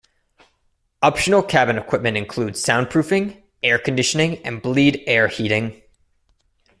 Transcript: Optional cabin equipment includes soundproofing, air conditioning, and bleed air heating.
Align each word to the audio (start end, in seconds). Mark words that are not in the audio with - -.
Optional 1.03 1.43
cabin 1.43 1.77
equipment 1.77 2.17
includes 2.17 2.59
soundproofing, 2.59 3.39
air 3.61 3.77
conditioning, 3.77 4.43
and 4.43 4.59
bleed 4.59 5.03
air 5.05 5.27
heating. 5.27 5.79